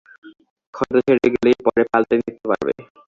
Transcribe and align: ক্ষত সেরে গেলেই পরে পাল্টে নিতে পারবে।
ক্ষত 0.73 0.91
সেরে 1.05 1.27
গেলেই 1.33 1.57
পরে 1.65 1.83
পাল্টে 1.91 2.13
নিতে 2.19 2.45
পারবে। 2.51 2.71